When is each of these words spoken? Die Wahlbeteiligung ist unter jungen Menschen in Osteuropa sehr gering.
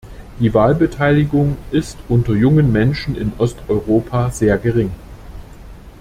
Die 0.39 0.51
Wahlbeteiligung 0.55 1.57
ist 1.69 1.95
unter 2.09 2.33
jungen 2.33 2.71
Menschen 2.71 3.15
in 3.15 3.33
Osteuropa 3.37 4.31
sehr 4.31 4.57
gering. 4.57 4.89